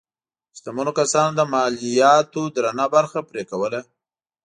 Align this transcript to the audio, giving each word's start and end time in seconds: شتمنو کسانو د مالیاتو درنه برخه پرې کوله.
شتمنو 0.57 0.91
کسانو 0.99 1.31
د 1.35 1.41
مالیاتو 1.53 2.41
درنه 2.55 2.85
برخه 2.95 3.19
پرې 3.29 3.43
کوله. 3.49 3.81